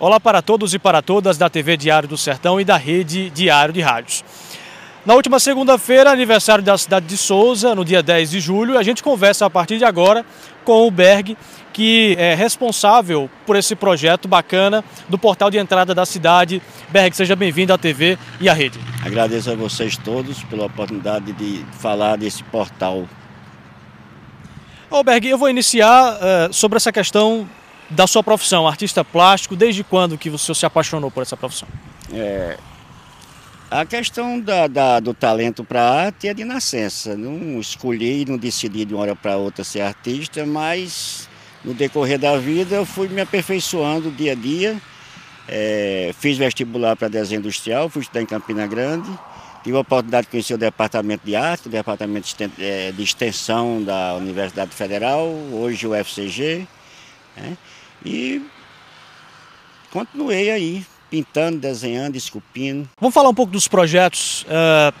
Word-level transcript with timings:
Olá 0.00 0.20
para 0.20 0.40
todos 0.40 0.74
e 0.74 0.78
para 0.78 1.02
todas 1.02 1.36
da 1.36 1.50
TV 1.50 1.76
Diário 1.76 2.08
do 2.08 2.16
Sertão 2.16 2.60
e 2.60 2.64
da 2.64 2.76
Rede 2.76 3.30
Diário 3.30 3.74
de 3.74 3.80
Rádios. 3.80 4.24
Na 5.04 5.14
última 5.14 5.40
segunda-feira, 5.40 6.12
aniversário 6.12 6.62
da 6.62 6.78
cidade 6.78 7.06
de 7.06 7.16
Souza, 7.16 7.74
no 7.74 7.84
dia 7.84 8.00
10 8.00 8.30
de 8.30 8.38
julho, 8.38 8.78
a 8.78 8.82
gente 8.84 9.02
conversa 9.02 9.44
a 9.44 9.50
partir 9.50 9.76
de 9.76 9.84
agora 9.84 10.24
com 10.64 10.86
o 10.86 10.90
Berg, 10.92 11.36
que 11.72 12.14
é 12.16 12.32
responsável 12.32 13.28
por 13.44 13.56
esse 13.56 13.74
projeto 13.74 14.28
bacana 14.28 14.84
do 15.08 15.18
portal 15.18 15.50
de 15.50 15.58
entrada 15.58 15.92
da 15.92 16.06
cidade. 16.06 16.62
Berg, 16.90 17.16
seja 17.16 17.34
bem-vindo 17.34 17.72
à 17.72 17.78
TV 17.78 18.16
e 18.40 18.48
à 18.48 18.52
rede. 18.52 18.78
Agradeço 19.04 19.50
a 19.50 19.56
vocês 19.56 19.96
todos 19.96 20.44
pela 20.44 20.66
oportunidade 20.66 21.32
de 21.32 21.66
falar 21.72 22.16
desse 22.16 22.44
portal. 22.44 23.04
Ô 24.88 25.02
Berg, 25.02 25.26
eu 25.26 25.36
vou 25.36 25.50
iniciar 25.50 26.14
uh, 26.14 26.52
sobre 26.52 26.76
essa 26.76 26.92
questão 26.92 27.48
da 27.90 28.06
sua 28.06 28.22
profissão, 28.22 28.66
artista 28.66 29.04
plástico, 29.04 29.56
desde 29.56 29.82
quando 29.82 30.18
que 30.18 30.28
você 30.28 30.54
se 30.54 30.66
apaixonou 30.66 31.10
por 31.10 31.22
essa 31.22 31.36
profissão? 31.36 31.68
É, 32.12 32.58
a 33.70 33.84
questão 33.84 34.40
da, 34.40 34.66
da 34.66 34.98
do 34.98 35.12
talento 35.12 35.62
para 35.62 35.82
arte 35.82 36.28
é 36.28 36.34
de 36.34 36.44
nascença. 36.44 37.16
Não 37.16 37.60
escolhi, 37.60 38.24
não 38.24 38.38
decidi 38.38 38.84
de 38.84 38.94
uma 38.94 39.02
hora 39.02 39.16
para 39.16 39.36
outra 39.36 39.62
ser 39.62 39.82
artista, 39.82 40.46
mas 40.46 41.28
no 41.64 41.74
decorrer 41.74 42.18
da 42.18 42.36
vida 42.38 42.76
eu 42.76 42.86
fui 42.86 43.08
me 43.08 43.20
aperfeiçoando 43.20 44.10
dia 44.10 44.32
a 44.32 44.34
dia. 44.34 44.80
É, 45.46 46.14
fiz 46.18 46.36
vestibular 46.36 46.94
para 46.96 47.08
desenho 47.08 47.40
industrial, 47.40 47.88
fui 47.88 48.02
estudar 48.02 48.22
em 48.22 48.26
Campina 48.26 48.66
Grande. 48.66 49.08
Tive 49.62 49.76
a 49.76 49.80
oportunidade 49.80 50.26
de 50.26 50.30
conhecer 50.30 50.54
o 50.54 50.58
departamento 50.58 51.26
de 51.26 51.36
arte, 51.36 51.66
o 51.66 51.70
departamento 51.70 52.26
de 52.94 53.02
extensão 53.02 53.82
da 53.82 54.14
Universidade 54.14 54.70
Federal, 54.70 55.26
hoje 55.52 55.86
o 55.86 55.94
FCG. 55.94 56.66
Né? 57.40 57.56
E 58.04 58.42
continuei 59.90 60.50
aí, 60.50 60.86
pintando, 61.10 61.58
desenhando, 61.58 62.16
esculpindo. 62.16 62.88
Vamos 63.00 63.14
falar 63.14 63.28
um 63.28 63.34
pouco 63.34 63.52
dos 63.52 63.68
projetos 63.68 64.42
uh, 64.42 64.94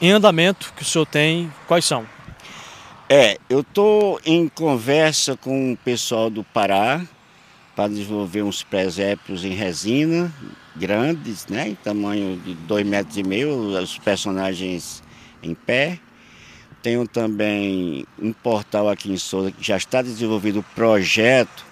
em 0.00 0.10
andamento 0.10 0.72
que 0.76 0.82
o 0.82 0.84
senhor 0.84 1.06
tem, 1.06 1.52
quais 1.66 1.84
são? 1.84 2.06
É, 3.08 3.38
eu 3.48 3.60
estou 3.60 4.20
em 4.24 4.48
conversa 4.48 5.36
com 5.36 5.72
o 5.72 5.76
pessoal 5.76 6.30
do 6.30 6.44
Pará 6.44 7.04
para 7.74 7.88
desenvolver 7.88 8.42
uns 8.42 8.62
presépios 8.62 9.44
em 9.44 9.50
resina, 9.50 10.32
grandes, 10.76 11.46
né, 11.46 11.68
em 11.68 11.74
tamanho 11.74 12.36
de 12.36 12.54
dois 12.54 12.86
metros 12.86 13.16
e 13.16 13.22
meio, 13.22 13.50
os 13.80 13.98
personagens 13.98 15.02
em 15.42 15.54
pé. 15.54 15.98
Tenho 16.82 17.06
também 17.06 18.06
um 18.18 18.32
portal 18.32 18.88
aqui 18.88 19.10
em 19.10 19.18
Souza 19.18 19.50
que 19.50 19.62
já 19.62 19.76
está 19.76 20.00
desenvolvido 20.02 20.60
o 20.60 20.64
projeto 20.74 21.69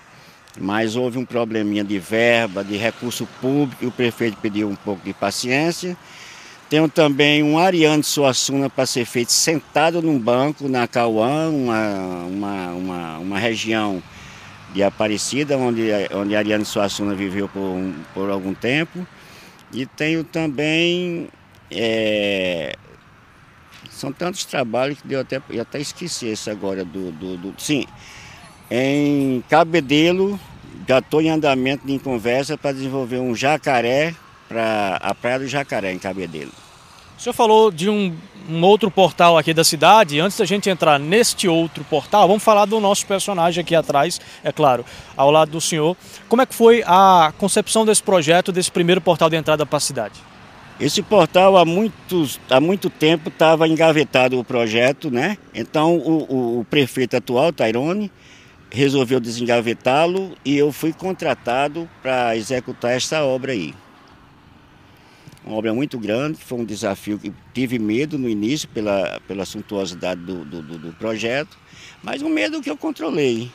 mas 0.60 0.96
houve 0.96 1.18
um 1.18 1.24
probleminha 1.24 1.84
de 1.84 1.98
verba, 1.98 2.64
de 2.64 2.76
recurso 2.76 3.26
público, 3.40 3.84
e 3.84 3.86
o 3.86 3.90
prefeito 3.90 4.36
pediu 4.40 4.68
um 4.68 4.76
pouco 4.76 5.04
de 5.04 5.12
paciência. 5.12 5.96
Tenho 6.68 6.88
também 6.88 7.42
um 7.42 7.58
Ariane 7.58 8.02
Suassuna 8.02 8.68
para 8.68 8.84
ser 8.84 9.06
feito 9.06 9.32
sentado 9.32 10.02
num 10.02 10.18
banco 10.18 10.68
na 10.68 10.86
Cauã, 10.86 11.48
uma, 11.48 12.24
uma, 12.24 12.66
uma, 12.72 13.18
uma 13.18 13.38
região 13.38 14.02
de 14.74 14.82
Aparecida, 14.82 15.56
onde, 15.56 15.88
onde 16.14 16.36
Ariane 16.36 16.64
Suassuna 16.64 17.14
viveu 17.14 17.48
por, 17.48 17.94
por 18.12 18.30
algum 18.30 18.52
tempo. 18.52 19.06
E 19.72 19.86
tenho 19.86 20.24
também. 20.24 21.28
É, 21.70 22.76
são 23.90 24.12
tantos 24.12 24.44
trabalhos 24.44 25.00
que 25.00 25.12
eu 25.12 25.20
até, 25.20 25.40
eu 25.50 25.62
até 25.62 25.80
esqueci 25.80 26.26
esse 26.26 26.50
agora 26.50 26.84
do, 26.84 27.10
do, 27.12 27.36
do. 27.36 27.54
Sim, 27.58 27.86
em 28.70 29.42
Cabedelo, 29.48 30.38
já 30.88 31.00
estou 31.00 31.20
em 31.20 31.28
andamento 31.28 31.82
em 31.86 31.98
conversa 31.98 32.56
para 32.56 32.72
desenvolver 32.72 33.18
um 33.18 33.36
jacaré 33.36 34.14
para 34.48 34.96
a 35.02 35.14
Praia 35.14 35.40
do 35.40 35.46
Jacaré, 35.46 35.92
em 35.92 35.98
Cabedelo. 35.98 36.50
O 37.18 37.20
senhor 37.20 37.34
falou 37.34 37.70
de 37.70 37.90
um, 37.90 38.16
um, 38.48 38.62
outro 38.62 38.90
portal 38.90 39.36
aqui 39.36 39.52
da 39.52 39.62
cidade. 39.62 40.18
Antes 40.18 40.38
da 40.38 40.46
gente 40.46 40.70
entrar 40.70 40.98
neste 40.98 41.46
outro 41.46 41.84
portal, 41.84 42.26
vamos 42.26 42.42
falar 42.42 42.64
do 42.64 42.80
nosso 42.80 43.04
personagem 43.04 43.60
aqui 43.60 43.74
atrás, 43.74 44.18
é 44.42 44.50
claro, 44.50 44.82
ao 45.14 45.30
lado 45.30 45.50
do 45.50 45.60
senhor. 45.60 45.94
Como 46.26 46.40
é 46.40 46.46
que 46.46 46.54
foi 46.54 46.82
a 46.86 47.34
concepção 47.36 47.84
desse 47.84 48.02
projeto, 48.02 48.50
desse 48.50 48.70
primeiro 48.70 49.02
portal 49.02 49.28
de 49.28 49.36
entrada 49.36 49.66
para 49.66 49.76
a 49.76 49.80
cidade? 49.80 50.14
Esse 50.80 51.02
portal 51.02 51.58
há, 51.58 51.66
muitos, 51.66 52.40
há 52.48 52.60
muito 52.60 52.88
tempo 52.88 53.28
estava 53.28 53.68
engavetado 53.68 54.38
o 54.38 54.44
projeto, 54.44 55.10
né? 55.10 55.36
Então 55.52 55.96
o, 55.96 56.32
o, 56.32 56.60
o 56.60 56.64
prefeito 56.64 57.16
atual, 57.16 57.52
Tairone, 57.52 58.10
resolveu 58.70 59.20
desengavetá-lo 59.20 60.36
e 60.44 60.56
eu 60.56 60.70
fui 60.72 60.92
contratado 60.92 61.88
para 62.02 62.36
executar 62.36 62.92
essa 62.92 63.22
obra 63.22 63.52
aí. 63.52 63.74
Uma 65.44 65.56
obra 65.56 65.72
muito 65.72 65.98
grande, 65.98 66.38
foi 66.44 66.58
um 66.58 66.64
desafio 66.64 67.18
que 67.18 67.32
tive 67.54 67.78
medo 67.78 68.18
no 68.18 68.28
início 68.28 68.68
pela, 68.68 69.18
pela 69.26 69.46
suntuosidade 69.46 70.20
do, 70.20 70.44
do, 70.44 70.62
do 70.62 70.92
projeto, 70.94 71.56
mas 72.02 72.20
um 72.20 72.28
medo 72.28 72.60
que 72.60 72.70
eu 72.70 72.76
controlei. 72.76 73.50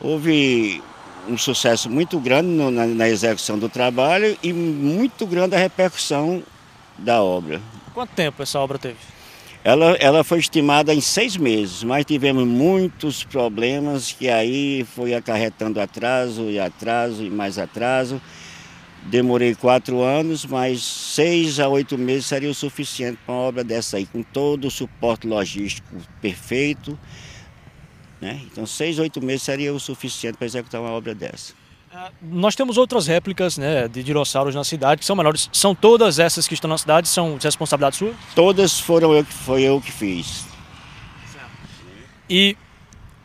Houve 0.00 0.82
um 1.28 1.38
sucesso 1.38 1.88
muito 1.88 2.18
grande 2.18 2.48
no, 2.48 2.70
na, 2.70 2.86
na 2.86 3.08
execução 3.08 3.58
do 3.58 3.68
trabalho 3.68 4.36
e 4.42 4.52
muito 4.52 5.26
grande 5.26 5.54
a 5.54 5.58
repercussão 5.58 6.42
da 6.98 7.22
obra. 7.22 7.60
Quanto 7.94 8.10
tempo 8.10 8.42
essa 8.42 8.58
obra 8.58 8.78
teve? 8.78 8.96
Ela, 9.62 9.90
ela 9.96 10.24
foi 10.24 10.38
estimada 10.38 10.94
em 10.94 11.02
seis 11.02 11.36
meses, 11.36 11.84
mas 11.84 12.06
tivemos 12.06 12.46
muitos 12.46 13.24
problemas 13.24 14.10
que 14.10 14.28
aí 14.30 14.86
foi 14.94 15.14
acarretando 15.14 15.78
atraso 15.78 16.50
e 16.50 16.58
atraso 16.58 17.22
e 17.22 17.28
mais 17.28 17.58
atraso. 17.58 18.22
Demorei 19.02 19.54
quatro 19.54 20.02
anos, 20.02 20.46
mas 20.46 20.82
seis 20.82 21.60
a 21.60 21.68
oito 21.68 21.98
meses 21.98 22.26
seria 22.26 22.50
o 22.50 22.54
suficiente 22.54 23.18
para 23.26 23.34
uma 23.34 23.42
obra 23.42 23.64
dessa 23.64 23.98
aí, 23.98 24.06
com 24.06 24.22
todo 24.22 24.66
o 24.66 24.70
suporte 24.70 25.26
logístico 25.26 25.94
perfeito. 26.22 26.98
Né? 28.18 28.40
Então, 28.50 28.64
seis, 28.64 28.98
oito 28.98 29.22
meses 29.22 29.42
seria 29.42 29.74
o 29.74 29.80
suficiente 29.80 30.38
para 30.38 30.46
executar 30.46 30.80
uma 30.80 30.90
obra 30.90 31.14
dessa. 31.14 31.59
Nós 32.22 32.54
temos 32.54 32.78
outras 32.78 33.06
réplicas 33.08 33.58
né, 33.58 33.88
de 33.88 34.02
dinossauros 34.02 34.54
na 34.54 34.62
cidade 34.62 35.00
que 35.00 35.04
são 35.04 35.16
menores. 35.16 35.50
São 35.52 35.74
todas 35.74 36.20
essas 36.20 36.46
que 36.46 36.54
estão 36.54 36.70
na 36.70 36.78
cidade? 36.78 37.08
São 37.08 37.36
de 37.36 37.44
responsabilidade 37.44 37.96
sua? 37.96 38.14
Todas 38.34 38.78
foram 38.78 39.12
eu 39.12 39.24
que 39.24 39.32
foi 39.32 39.62
eu 39.62 39.80
que 39.80 39.90
fiz. 39.90 40.44
E 42.28 42.56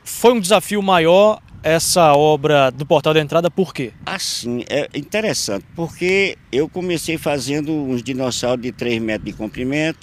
foi 0.03 0.33
um 0.33 0.39
desafio 0.39 0.81
maior 0.81 1.39
essa 1.61 2.13
obra 2.13 2.71
do 2.71 2.85
portal 2.85 3.13
da 3.13 3.19
entrada, 3.19 3.51
por 3.51 3.73
quê? 3.73 3.91
Assim, 4.05 4.63
é 4.67 4.89
interessante, 4.95 5.65
porque 5.75 6.37
eu 6.51 6.67
comecei 6.67 7.17
fazendo 7.17 7.71
uns 7.71 8.01
dinossauros 8.03 8.61
de 8.61 8.71
3 8.71 9.01
metros 9.01 9.25
de 9.25 9.33
comprimento. 9.33 9.99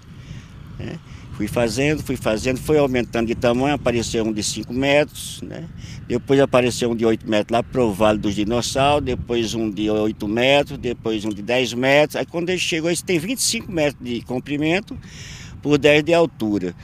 Né? 0.78 0.98
Fui 1.32 1.48
fazendo, 1.48 2.02
fui 2.02 2.14
fazendo, 2.14 2.58
foi 2.58 2.78
aumentando 2.78 3.26
de 3.26 3.34
tamanho, 3.34 3.74
apareceu 3.74 4.22
um 4.22 4.32
de 4.32 4.42
5 4.42 4.72
metros, 4.72 5.40
né? 5.42 5.64
Depois 6.06 6.38
apareceu 6.38 6.90
um 6.90 6.94
de 6.94 7.06
8 7.06 7.28
metros 7.28 7.52
lá 7.52 7.62
pro 7.62 7.90
Vale 7.90 8.18
dos 8.18 8.34
Dinossauros, 8.34 9.04
depois 9.04 9.54
um 9.54 9.70
de 9.70 9.88
8 9.88 10.28
metros, 10.28 10.78
depois 10.78 11.24
um 11.24 11.30
de 11.30 11.40
10 11.40 11.72
metros. 11.72 12.16
Aí 12.16 12.26
quando 12.26 12.50
ele 12.50 12.58
chegou, 12.58 12.90
esse 12.90 13.02
tem 13.02 13.18
25 13.18 13.72
metros 13.72 13.96
de 14.04 14.20
comprimento 14.22 14.96
por 15.62 15.78
10 15.78 16.04
de 16.04 16.12
altura. 16.12 16.74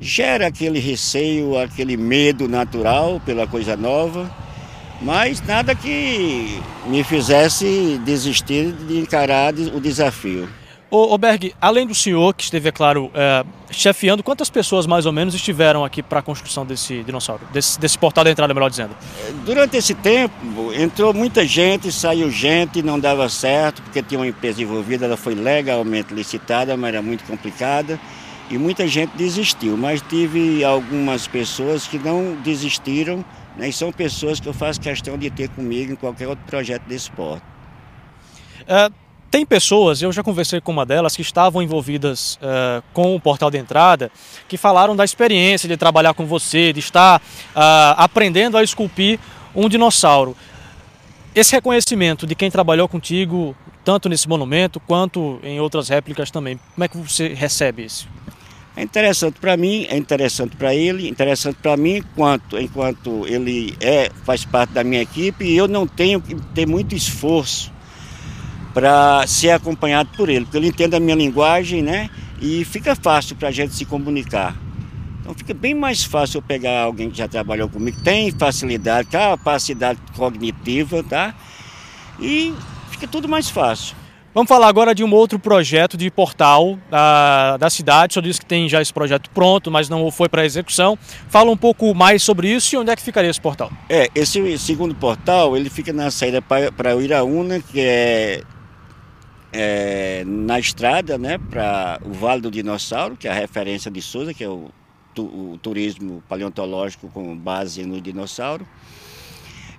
Gera 0.00 0.46
aquele 0.46 0.78
receio, 0.78 1.58
aquele 1.58 1.96
medo 1.96 2.48
natural 2.48 3.20
pela 3.26 3.46
coisa 3.46 3.76
nova, 3.76 4.34
mas 5.02 5.42
nada 5.42 5.74
que 5.74 6.58
me 6.86 7.04
fizesse 7.04 8.00
desistir 8.02 8.72
de 8.72 8.98
encarar 8.98 9.52
o 9.52 9.78
desafio. 9.78 10.48
Ô, 10.90 11.14
ô 11.14 11.18
Berg, 11.18 11.54
além 11.60 11.86
do 11.86 11.94
senhor, 11.94 12.34
que 12.34 12.42
esteve, 12.42 12.68
é 12.68 12.72
claro, 12.72 13.12
é, 13.14 13.44
chefiando, 13.70 14.24
quantas 14.24 14.50
pessoas 14.50 14.88
mais 14.88 15.06
ou 15.06 15.12
menos 15.12 15.36
estiveram 15.36 15.84
aqui 15.84 16.02
para 16.02 16.18
a 16.18 16.22
construção 16.22 16.66
desse 16.66 17.04
dinossauro, 17.04 17.42
desse, 17.52 17.78
desse 17.78 17.96
portal 17.96 18.24
da 18.24 18.30
entrada, 18.32 18.52
melhor 18.52 18.68
dizendo? 18.68 18.96
Durante 19.44 19.76
esse 19.76 19.94
tempo, 19.94 20.34
entrou 20.74 21.14
muita 21.14 21.46
gente, 21.46 21.92
saiu 21.92 22.28
gente, 22.28 22.82
não 22.82 22.98
dava 22.98 23.28
certo, 23.28 23.80
porque 23.82 24.02
tinha 24.02 24.18
uma 24.18 24.26
empresa 24.26 24.60
envolvida, 24.60 25.06
ela 25.06 25.16
foi 25.16 25.36
legalmente 25.36 26.12
licitada, 26.12 26.76
mas 26.76 26.88
era 26.88 27.00
muito 27.00 27.22
complicada, 27.22 27.98
e 28.50 28.58
muita 28.58 28.88
gente 28.88 29.12
desistiu. 29.16 29.76
Mas 29.76 30.02
tive 30.02 30.64
algumas 30.64 31.28
pessoas 31.28 31.86
que 31.86 32.00
não 32.00 32.34
desistiram, 32.42 33.24
né, 33.56 33.68
e 33.68 33.72
são 33.72 33.92
pessoas 33.92 34.40
que 34.40 34.48
eu 34.48 34.52
faço 34.52 34.80
questão 34.80 35.16
de 35.16 35.30
ter 35.30 35.50
comigo 35.50 35.92
em 35.92 35.96
qualquer 35.96 36.26
outro 36.26 36.44
projeto 36.46 36.82
desse 36.82 37.08
porto. 37.12 37.44
É, 38.66 38.90
tem 39.30 39.46
pessoas, 39.46 40.02
eu 40.02 40.10
já 40.10 40.24
conversei 40.24 40.60
com 40.60 40.72
uma 40.72 40.84
delas, 40.84 41.14
que 41.14 41.22
estavam 41.22 41.62
envolvidas 41.62 42.34
uh, 42.36 42.82
com 42.92 43.14
o 43.14 43.20
portal 43.20 43.48
de 43.50 43.58
entrada, 43.58 44.10
que 44.48 44.56
falaram 44.56 44.96
da 44.96 45.04
experiência 45.04 45.68
de 45.68 45.76
trabalhar 45.76 46.14
com 46.14 46.26
você, 46.26 46.72
de 46.72 46.80
estar 46.80 47.20
uh, 47.20 47.94
aprendendo 47.96 48.56
a 48.56 48.62
esculpir 48.62 49.20
um 49.54 49.68
dinossauro. 49.68 50.36
Esse 51.32 51.52
reconhecimento 51.52 52.26
de 52.26 52.34
quem 52.34 52.50
trabalhou 52.50 52.88
contigo, 52.88 53.54
tanto 53.84 54.08
nesse 54.08 54.28
monumento 54.28 54.80
quanto 54.80 55.38
em 55.44 55.60
outras 55.60 55.88
réplicas 55.88 56.28
também, 56.32 56.58
como 56.74 56.84
é 56.84 56.88
que 56.88 56.96
você 56.96 57.28
recebe 57.28 57.84
isso? 57.84 58.08
É 58.76 58.82
interessante 58.82 59.38
para 59.38 59.56
mim, 59.56 59.86
é 59.88 59.96
interessante 59.96 60.56
para 60.56 60.74
ele, 60.74 61.08
interessante 61.08 61.56
para 61.62 61.76
mim 61.76 61.98
enquanto, 61.98 62.58
enquanto 62.58 63.26
ele 63.28 63.76
é, 63.80 64.10
faz 64.24 64.44
parte 64.44 64.72
da 64.72 64.82
minha 64.82 65.02
equipe 65.02 65.44
e 65.44 65.56
eu 65.56 65.68
não 65.68 65.86
tenho 65.86 66.20
que 66.20 66.34
ter 66.52 66.66
muito 66.66 66.96
esforço 66.96 67.70
para 68.72 69.26
ser 69.26 69.50
acompanhado 69.50 70.10
por 70.16 70.28
ele, 70.28 70.44
porque 70.44 70.56
ele 70.56 70.68
entende 70.68 70.96
a 70.96 71.00
minha 71.00 71.16
linguagem, 71.16 71.82
né? 71.82 72.08
E 72.40 72.64
fica 72.64 72.94
fácil 72.94 73.36
para 73.36 73.48
a 73.48 73.52
gente 73.52 73.74
se 73.74 73.84
comunicar. 73.84 74.56
Então 75.20 75.34
fica 75.34 75.52
bem 75.54 75.74
mais 75.74 76.02
fácil 76.02 76.38
eu 76.38 76.42
pegar 76.42 76.82
alguém 76.82 77.10
que 77.10 77.18
já 77.18 77.28
trabalhou 77.28 77.68
comigo, 77.68 78.00
tem 78.02 78.30
facilidade, 78.30 79.08
capacidade 79.08 80.00
cognitiva, 80.16 81.02
tá? 81.02 81.34
E 82.18 82.54
fica 82.90 83.06
tudo 83.06 83.28
mais 83.28 83.48
fácil. 83.48 83.94
Vamos 84.32 84.48
falar 84.48 84.68
agora 84.68 84.94
de 84.94 85.02
um 85.02 85.12
outro 85.12 85.40
projeto 85.40 85.96
de 85.96 86.08
portal 86.08 86.78
da, 86.88 87.56
da 87.56 87.68
cidade. 87.68 88.12
O 88.12 88.14
senhor 88.14 88.22
disse 88.22 88.38
que 88.38 88.46
tem 88.46 88.68
já 88.68 88.80
esse 88.80 88.92
projeto 88.92 89.28
pronto, 89.30 89.72
mas 89.72 89.88
não 89.88 90.08
foi 90.08 90.28
para 90.28 90.44
execução. 90.44 90.96
Fala 91.28 91.50
um 91.50 91.56
pouco 91.56 91.92
mais 91.96 92.22
sobre 92.22 92.48
isso 92.48 92.76
e 92.76 92.78
onde 92.78 92.92
é 92.92 92.96
que 92.96 93.02
ficaria 93.02 93.28
esse 93.28 93.40
portal? 93.40 93.72
É, 93.88 94.08
esse 94.14 94.56
segundo 94.58 94.94
portal, 94.94 95.56
ele 95.56 95.68
fica 95.68 95.92
na 95.92 96.12
saída 96.12 96.40
para 96.40 96.96
o 96.96 97.02
Iraúna, 97.02 97.58
que 97.58 97.80
é, 97.80 98.42
é, 99.52 100.24
na 100.24 100.58
estrada, 100.58 101.18
né, 101.18 101.38
para 101.38 102.00
o 102.04 102.12
Vale 102.12 102.40
do 102.40 102.50
Dinossauro, 102.50 103.16
que 103.16 103.26
é 103.26 103.30
a 103.30 103.34
referência 103.34 103.90
de 103.90 104.00
Souza, 104.00 104.32
que 104.32 104.44
é 104.44 104.48
o, 104.48 104.70
o 105.18 105.58
turismo 105.60 106.22
paleontológico 106.28 107.08
com 107.08 107.36
base 107.36 107.84
no 107.84 108.00
dinossauro. 108.00 108.66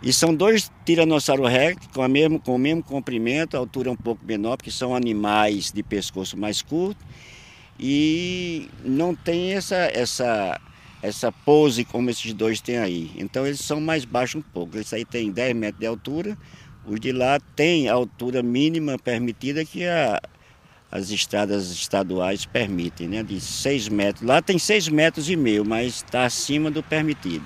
E 0.04 0.12
são 0.12 0.34
dois 0.34 0.72
Tiranossauro 0.84 1.46
Rex 1.46 1.88
com, 1.94 2.02
a 2.02 2.08
mesmo, 2.08 2.40
com 2.40 2.56
o 2.56 2.58
mesmo 2.58 2.84
comprimento, 2.84 3.56
a 3.56 3.60
altura 3.60 3.92
um 3.92 3.96
pouco 3.96 4.26
menor, 4.26 4.58
porque 4.58 4.72
são 4.72 4.96
animais 4.96 5.72
de 5.72 5.84
pescoço 5.84 6.36
mais 6.36 6.62
curto. 6.62 7.06
E 7.80 8.68
não 8.84 9.14
tem 9.16 9.54
essa, 9.54 9.76
essa, 9.76 10.60
essa 11.04 11.32
pose 11.32 11.86
como 11.86 12.10
esses 12.10 12.34
dois 12.34 12.60
têm 12.62 12.78
aí. 12.78 13.12
Então 13.16 13.46
eles 13.46 13.60
são 13.60 13.80
mais 13.80 14.04
baixos 14.04 14.40
um 14.40 14.42
pouco. 14.42 14.78
Esse 14.78 14.96
aí 14.96 15.06
tem 15.06 15.32
10 15.32 15.56
metros 15.56 15.80
de 15.80 15.86
altura, 15.86 16.38
os 16.86 17.00
de 17.00 17.12
lá 17.12 17.40
têm 17.56 17.90
a 17.90 17.94
altura 17.94 18.42
mínima 18.42 18.98
permitida 18.98 19.64
que 19.64 19.86
a, 19.86 20.22
as 20.92 21.10
estradas 21.10 21.72
estaduais 21.72 22.46
permitem, 22.46 23.08
né? 23.08 23.24
De 23.24 23.40
6 23.40 23.88
metros. 23.90 24.28
Lá 24.28 24.42
tem 24.42 24.60
6 24.60 24.90
metros 24.90 25.30
e 25.30 25.36
meio, 25.36 25.64
mas 25.64 25.96
está 25.96 26.26
acima 26.26 26.70
do 26.70 26.84
permitido. 26.84 27.46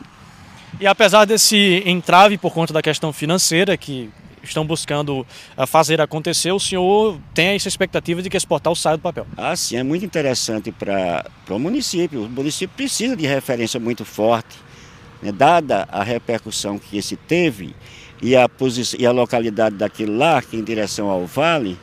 E 0.80 0.88
apesar 0.88 1.26
desse 1.26 1.84
entrave 1.86 2.38
por 2.38 2.54
conta 2.54 2.74
da 2.74 2.82
questão 2.82 3.14
financeira 3.14 3.78
que 3.78 4.10
estão 4.44 4.66
buscando 4.66 5.26
eh, 5.58 5.66
fazer 5.66 6.02
acontecer, 6.02 6.52
o 6.52 6.60
senhor 6.60 7.18
tem 7.34 7.56
essa 7.56 7.68
expectativa 7.68 8.22
de 8.22 8.30
que 8.30 8.38
esse 8.38 8.46
portal 8.46 8.76
saia 8.76 8.98
do 8.98 9.02
papel? 9.02 9.26
Ah, 9.38 9.56
sim, 9.56 9.78
é 9.78 9.84
muito 9.84 10.06
interessante 10.06 10.72
para 10.72 11.26
o 11.50 11.60
município. 11.60 12.26
O 12.26 12.30
município 12.30 12.76
precisa 12.76 13.16
de 13.16 13.26
referência 13.26 13.80
muito 13.80 14.04
forte, 14.04 14.56
né? 15.22 15.32
dada 15.32 15.88
a 15.92 16.04
repercussão 16.04 16.78
que 16.78 16.98
esse 16.98 17.16
teve 17.16 17.76
e 18.22 18.36
a, 18.36 18.48
posição, 18.48 19.00
e 19.00 19.06
a 19.06 19.12
localidade 19.12 19.76
daquele 19.76 20.22
é 20.22 20.42
em 20.54 20.64
direção 20.64 21.10
ao 21.10 21.26
vale, 21.26 21.78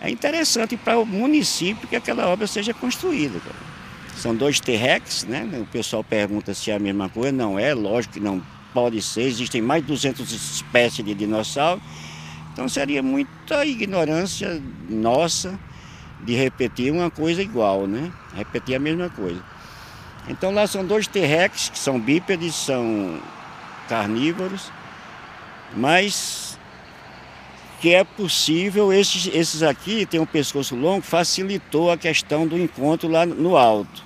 é 0.00 0.10
interessante 0.10 0.76
para 0.76 0.98
o 0.98 1.06
município 1.06 1.86
que 1.86 1.96
aquela 1.96 2.26
obra 2.28 2.46
seja 2.46 2.74
construída. 2.74 3.40
São 4.16 4.34
dois 4.34 4.60
T-Rex, 4.60 5.24
né? 5.24 5.48
O 5.60 5.66
pessoal 5.66 6.02
pergunta 6.02 6.54
se 6.54 6.70
é 6.70 6.74
a 6.74 6.78
mesma 6.78 7.08
coisa. 7.08 7.32
Não 7.32 7.58
é, 7.58 7.72
lógico 7.72 8.14
que 8.14 8.20
não 8.20 8.42
pode 8.74 9.00
ser. 9.00 9.22
Existem 9.22 9.62
mais 9.62 9.82
de 9.82 9.88
200 9.88 10.32
espécies 10.32 11.04
de 11.04 11.14
dinossauro. 11.14 11.80
Então 12.52 12.68
seria 12.68 13.02
muita 13.02 13.64
ignorância 13.64 14.60
nossa 14.88 15.58
de 16.20 16.34
repetir 16.34 16.92
uma 16.92 17.10
coisa 17.10 17.42
igual, 17.42 17.86
né? 17.86 18.12
Repetir 18.34 18.74
a 18.74 18.78
mesma 18.78 19.08
coisa. 19.08 19.42
Então 20.28 20.52
lá 20.52 20.66
são 20.66 20.84
dois 20.84 21.06
T-Rex, 21.06 21.70
que 21.70 21.78
são 21.78 21.98
bípedes, 21.98 22.54
são 22.54 23.20
carnívoros, 23.88 24.70
mas 25.76 26.58
que 27.80 27.92
é 27.92 28.04
possível, 28.04 28.92
esses, 28.92 29.28
esses 29.34 29.62
aqui 29.62 30.06
têm 30.06 30.20
um 30.20 30.26
pescoço 30.26 30.76
longo, 30.76 31.02
facilitou 31.02 31.90
a 31.90 31.96
questão 31.96 32.46
do 32.46 32.56
encontro 32.56 33.08
lá 33.08 33.26
no 33.26 33.56
alto. 33.56 34.04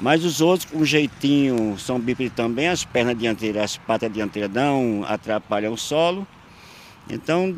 Mas 0.00 0.24
os 0.24 0.40
outros, 0.40 0.68
com 0.68 0.78
um 0.78 0.84
jeitinho, 0.84 1.78
são 1.78 2.00
bípedes 2.00 2.32
também, 2.34 2.68
as 2.68 2.84
pernas 2.84 3.16
dianteiras, 3.16 3.62
as 3.62 3.76
patas 3.76 4.12
dianteiras 4.12 4.50
não 4.50 5.04
atrapalham 5.06 5.74
o 5.74 5.76
solo. 5.76 6.26
Então, 7.08 7.54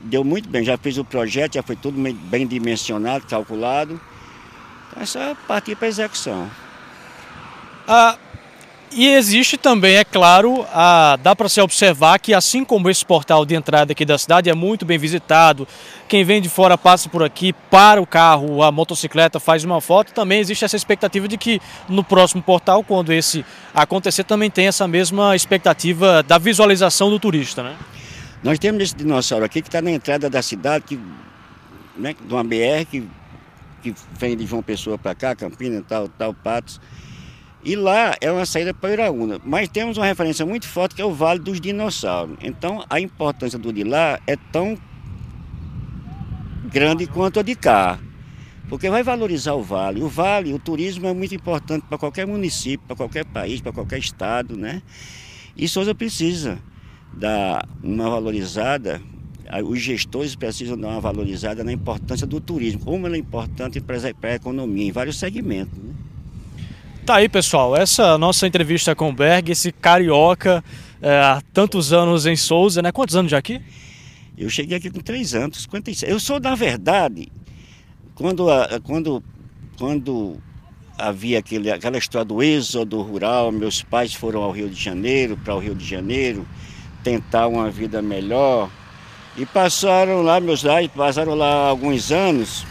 deu 0.00 0.24
muito 0.24 0.48
bem. 0.48 0.64
Já 0.64 0.78
fiz 0.78 0.96
o 0.96 1.04
projeto, 1.04 1.54
já 1.54 1.62
foi 1.62 1.76
tudo 1.76 2.00
bem 2.00 2.46
dimensionado, 2.46 3.26
calculado. 3.26 4.00
Então, 4.88 5.02
é 5.02 5.06
só 5.06 5.34
partir 5.46 5.74
para 5.76 5.86
a 5.86 5.90
execução. 5.90 6.50
Ah, 7.86 8.16
e 8.92 9.08
existe 9.08 9.56
também, 9.56 9.96
é 9.96 10.04
claro, 10.04 10.64
a, 10.72 11.18
dá 11.22 11.34
para 11.34 11.48
se 11.48 11.60
observar 11.60 12.18
que 12.18 12.32
assim 12.32 12.64
como 12.64 12.88
esse 12.88 13.04
portal 13.04 13.44
de 13.44 13.54
entrada 13.54 13.92
aqui 13.92 14.04
da 14.04 14.16
cidade 14.16 14.48
é 14.48 14.54
muito 14.54 14.84
bem 14.84 14.98
visitado, 14.98 15.66
quem 16.08 16.24
vem 16.24 16.40
de 16.40 16.48
fora 16.48 16.78
passa 16.78 17.08
por 17.08 17.22
aqui, 17.22 17.52
para 17.70 18.00
o 18.00 18.06
carro, 18.06 18.62
a 18.62 18.70
motocicleta, 18.70 19.40
faz 19.40 19.64
uma 19.64 19.80
foto, 19.80 20.12
também 20.12 20.38
existe 20.38 20.64
essa 20.64 20.76
expectativa 20.76 21.26
de 21.26 21.36
que 21.36 21.60
no 21.88 22.04
próximo 22.04 22.42
portal, 22.42 22.84
quando 22.84 23.12
esse 23.12 23.44
acontecer, 23.74 24.24
também 24.24 24.50
tem 24.50 24.68
essa 24.68 24.86
mesma 24.86 25.34
expectativa 25.34 26.22
da 26.22 26.38
visualização 26.38 27.10
do 27.10 27.18
turista, 27.18 27.62
né? 27.62 27.76
Nós 28.44 28.58
temos 28.58 28.82
esse 28.82 28.94
dinossauro 28.94 29.44
aqui 29.44 29.62
que 29.62 29.68
está 29.68 29.80
na 29.80 29.90
entrada 29.90 30.28
da 30.28 30.42
cidade, 30.42 30.84
que, 30.86 31.00
né, 31.96 32.14
de 32.14 32.32
uma 32.32 32.44
BR 32.44 32.84
que, 32.90 33.08
que 33.82 33.94
vem 34.18 34.36
de 34.36 34.46
João 34.46 34.62
Pessoa 34.62 34.98
para 34.98 35.14
cá, 35.14 35.34
Campina, 35.34 35.82
tal, 35.88 36.08
tal, 36.08 36.34
Patos. 36.34 36.78
E 37.64 37.74
lá 37.76 38.14
é 38.20 38.30
uma 38.30 38.44
saída 38.44 38.74
para 38.74 38.92
Iraúna. 38.92 39.40
Mas 39.44 39.68
temos 39.68 39.96
uma 39.96 40.04
referência 40.04 40.44
muito 40.44 40.68
forte 40.68 40.94
que 40.94 41.00
é 41.00 41.04
o 41.04 41.12
Vale 41.12 41.40
dos 41.40 41.60
Dinossauros. 41.60 42.36
Então 42.42 42.84
a 42.90 43.00
importância 43.00 43.58
do 43.58 43.72
de 43.72 43.82
lá 43.84 44.20
é 44.26 44.36
tão 44.36 44.76
grande 46.70 47.06
quanto 47.06 47.40
a 47.40 47.42
de 47.42 47.54
cá. 47.54 47.98
Porque 48.68 48.90
vai 48.90 49.02
valorizar 49.02 49.54
o 49.54 49.62
vale. 49.62 50.02
O 50.02 50.08
vale, 50.08 50.52
o 50.52 50.58
turismo 50.58 51.06
é 51.06 51.14
muito 51.14 51.34
importante 51.34 51.84
para 51.88 51.96
qualquer 51.96 52.26
município, 52.26 52.86
para 52.86 52.96
qualquer 52.96 53.24
país, 53.24 53.60
para 53.60 53.72
qualquer 53.72 53.98
estado, 53.98 54.56
né? 54.56 54.82
E 55.56 55.68
Souza 55.68 55.94
precisa 55.94 56.58
dar 57.12 57.68
uma 57.82 58.10
valorizada, 58.10 59.00
os 59.64 59.80
gestores 59.80 60.34
precisam 60.34 60.76
dar 60.76 60.88
uma 60.88 61.00
valorizada 61.00 61.62
na 61.62 61.72
importância 61.72 62.26
do 62.26 62.40
turismo, 62.40 62.80
como 62.80 63.06
ele 63.06 63.16
é 63.16 63.18
importante 63.18 63.80
para 63.80 63.96
a 64.30 64.34
economia, 64.34 64.86
em 64.86 64.92
vários 64.92 65.18
segmentos. 65.18 65.78
Né? 65.78 65.93
Tá 67.04 67.16
aí, 67.16 67.28
pessoal. 67.28 67.76
Essa 67.76 68.16
nossa 68.16 68.46
entrevista 68.46 68.96
com 68.96 69.10
o 69.10 69.12
Berg, 69.12 69.52
esse 69.52 69.70
carioca 69.70 70.64
é, 71.02 71.20
há 71.20 71.42
tantos 71.52 71.92
anos 71.92 72.24
em 72.24 72.34
Souza, 72.34 72.80
né? 72.80 72.90
Quantos 72.90 73.14
anos 73.14 73.30
já 73.30 73.36
aqui? 73.36 73.60
Eu 74.38 74.48
cheguei 74.48 74.78
aqui 74.78 74.90
com 74.90 75.00
três 75.00 75.34
anos, 75.34 75.60
56. 75.64 76.10
Eu 76.10 76.18
sou, 76.18 76.40
na 76.40 76.54
verdade, 76.54 77.30
quando, 78.14 78.46
quando, 78.84 79.22
quando 79.76 80.38
havia 80.98 81.40
aquele, 81.40 81.70
aquela 81.70 81.98
história 81.98 82.24
do 82.24 82.42
êxodo 82.42 83.02
rural, 83.02 83.52
meus 83.52 83.82
pais 83.82 84.14
foram 84.14 84.42
ao 84.42 84.50
Rio 84.50 84.70
de 84.70 84.82
Janeiro, 84.82 85.36
para 85.36 85.54
o 85.54 85.58
Rio 85.58 85.74
de 85.74 85.84
Janeiro, 85.84 86.48
tentar 87.02 87.48
uma 87.48 87.70
vida 87.70 88.00
melhor. 88.00 88.70
E 89.36 89.44
passaram 89.44 90.22
lá, 90.22 90.40
meus 90.40 90.62
pais 90.62 90.90
passaram 90.96 91.34
lá 91.34 91.68
alguns 91.68 92.10
anos, 92.10 92.64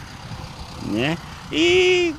né? 0.87 1.19
E 1.51 2.15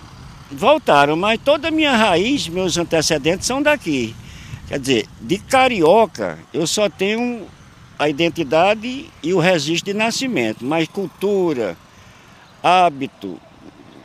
voltaram, 0.50 1.16
mas 1.16 1.40
toda 1.42 1.68
a 1.68 1.70
minha 1.70 1.96
raiz, 1.96 2.48
meus 2.48 2.76
antecedentes 2.76 3.46
são 3.46 3.62
daqui. 3.62 4.14
Quer 4.68 4.78
dizer, 4.78 5.06
de 5.20 5.38
carioca, 5.38 6.38
eu 6.52 6.66
só 6.66 6.88
tenho 6.88 7.46
a 7.98 8.08
identidade 8.08 9.10
e 9.22 9.32
o 9.32 9.38
registro 9.38 9.92
de 9.92 9.98
nascimento, 9.98 10.64
mas 10.64 10.88
cultura, 10.88 11.76
hábito, 12.62 13.38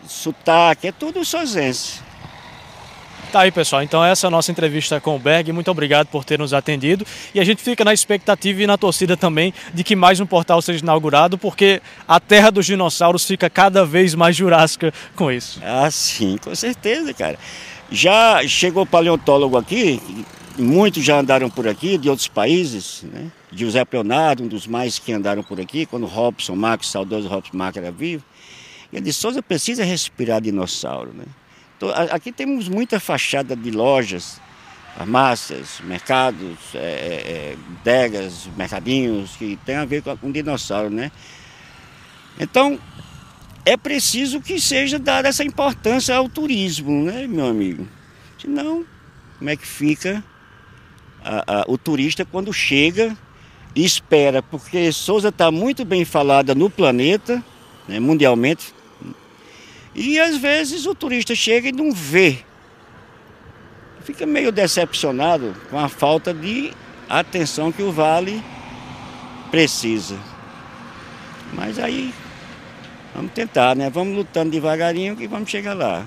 sotaque, 0.08 0.88
é 0.88 0.92
tudo 0.92 1.24
sozense. 1.24 2.02
Tá 3.32 3.42
aí, 3.42 3.52
pessoal. 3.52 3.84
Então 3.84 4.04
essa 4.04 4.26
é 4.26 4.28
a 4.28 4.32
nossa 4.32 4.52
entrevista 4.52 5.00
com 5.00 5.16
o 5.16 5.20
Berg. 5.20 5.52
Muito 5.52 5.70
obrigado 5.70 6.08
por 6.08 6.26
ter 6.26 6.40
nos 6.40 6.52
atendido. 6.52 7.06
E 7.34 7.40
a 7.40 7.44
gente 7.44 7.62
fica 7.62 7.86
na 7.86 7.94
expectativa 7.94 8.64
e 8.64 8.66
na 8.66 8.76
torcida 8.76 9.16
também 9.16 9.54
de 9.72 9.84
que 9.84 9.96
mais 9.96 10.20
um 10.20 10.26
portal 10.26 10.60
seja 10.64 10.80
inaugurado, 10.84 11.38
porque 11.38 11.80
a 12.08 12.20
terra 12.20 12.50
dos 12.50 12.66
dinossauros 12.66 13.24
fica 13.26 13.48
cada 13.48 13.86
vez 13.86 14.16
mais 14.16 14.36
jurássica 14.36 14.92
com 15.16 15.32
isso. 15.32 15.62
Ah, 15.64 15.92
sim, 15.92 16.40
com 16.44 16.56
certeza, 16.56 17.14
cara. 17.14 17.38
Já 17.92 18.42
chegou 18.48 18.84
paleontólogo 18.84 19.58
aqui, 19.58 20.02
muitos 20.58 21.04
já 21.04 21.20
andaram 21.20 21.52
por 21.52 21.68
aqui, 21.68 22.00
de 22.00 22.10
outros 22.10 22.28
países, 22.28 23.04
né? 23.14 23.28
José 23.52 23.86
Leonardo, 23.92 24.44
um 24.44 24.48
dos 24.48 24.66
mais 24.66 24.98
que 24.98 25.14
andaram 25.14 25.44
por 25.44 25.62
aqui, 25.62 25.86
quando 25.86 26.08
Robson 26.08 26.56
Marques, 26.56 26.90
saudoso 26.90 27.28
Robson 27.28 27.56
Marques 27.56 27.82
era 27.82 27.92
vivo. 27.92 28.24
Ele 28.92 29.04
disse, 29.04 29.20
Souza 29.20 29.44
precisa 29.44 29.84
respirar 29.84 30.42
dinossauro, 30.42 31.12
né? 31.14 31.26
Aqui 32.12 32.32
temos 32.32 32.68
muita 32.68 33.00
fachada 33.00 33.56
de 33.56 33.72
lojas, 33.72 34.42
farmácias, 34.98 35.80
mercados, 35.84 36.58
é, 36.74 36.78
é, 36.78 37.32
é, 37.32 37.58
degas, 37.84 38.50
mercadinhos, 38.58 39.36
que 39.38 39.58
tem 39.66 39.76
a 39.76 39.86
ver 39.86 40.02
com, 40.02 40.16
com 40.18 40.32
dinossauro, 40.32 40.90
né? 40.90 41.12
Então, 42.40 42.80
é 43.66 43.78
preciso 43.78 44.42
que 44.42 44.60
seja 44.60 45.00
dada 45.00 45.28
essa 45.28 45.44
importância 45.44 46.16
ao 46.16 46.28
turismo, 46.28 47.04
né, 47.06 47.28
meu 47.28 47.48
amigo? 47.48 47.88
Senão, 48.38 48.86
como 49.38 49.50
é 49.50 49.56
que 49.56 49.66
fica 49.66 50.24
a, 51.24 51.62
a, 51.62 51.66
o 51.68 51.78
turista 51.78 52.26
quando 52.26 52.52
chega 52.54 53.16
espera, 53.76 54.42
porque 54.42 54.92
Souza 54.92 55.30
está 55.30 55.52
muito 55.52 55.86
bem 55.86 56.04
falada 56.06 56.56
no 56.56 56.70
planeta, 56.70 57.44
né, 57.88 58.00
mundialmente, 58.00 58.74
e 59.94 60.20
às 60.20 60.38
vezes 60.38 60.86
o 60.86 60.94
turista 60.94 61.34
chega 61.36 61.70
e 61.70 61.72
não 61.72 61.92
vê. 61.92 62.40
Fica 64.04 64.26
meio 64.26 64.52
decepcionado 64.52 65.56
com 65.70 65.78
a 65.78 65.90
falta 65.90 66.34
de 66.34 66.74
atenção 67.08 67.72
que 67.72 67.84
o 67.84 67.92
Vale 67.92 68.44
precisa. 69.52 70.18
Mas 71.54 71.80
aí 71.80 72.14
vamos 73.14 73.32
tentar, 73.34 73.76
né? 73.76 73.90
Vamos 73.90 74.16
lutando 74.16 74.52
devagarinho 74.52 75.16
que 75.16 75.28
vamos 75.28 75.50
chegar 75.50 75.74
lá. 75.74 76.06